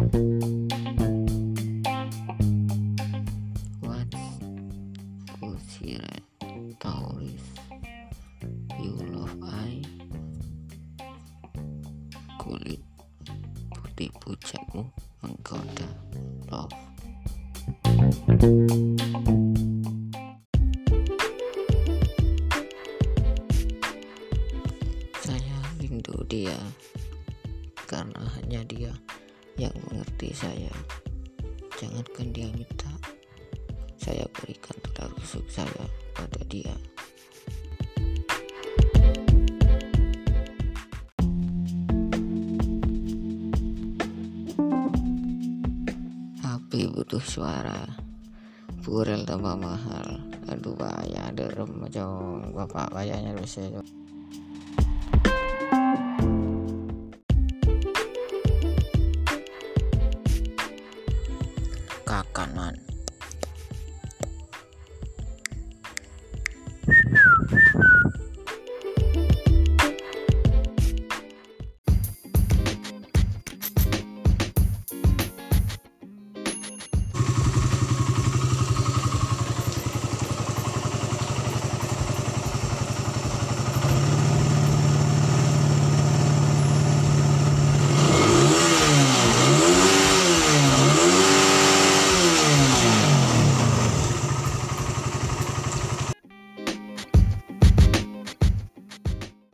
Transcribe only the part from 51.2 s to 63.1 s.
ada remajong bapak bayarnya bisa. Kakanan